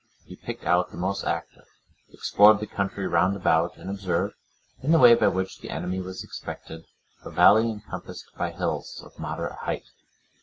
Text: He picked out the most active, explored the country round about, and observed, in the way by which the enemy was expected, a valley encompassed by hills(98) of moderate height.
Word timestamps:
He 0.25 0.35
picked 0.35 0.63
out 0.63 0.89
the 0.89 0.97
most 0.97 1.23
active, 1.23 1.67
explored 2.09 2.59
the 2.59 2.65
country 2.65 3.07
round 3.07 3.35
about, 3.37 3.77
and 3.77 3.87
observed, 3.87 4.33
in 4.81 4.91
the 4.93 4.97
way 4.97 5.13
by 5.13 5.27
which 5.27 5.59
the 5.59 5.69
enemy 5.69 6.01
was 6.01 6.23
expected, 6.23 6.85
a 7.23 7.29
valley 7.29 7.69
encompassed 7.69 8.25
by 8.35 8.51
hills(98) 8.51 9.05
of 9.05 9.19
moderate 9.19 9.57
height. 9.59 9.85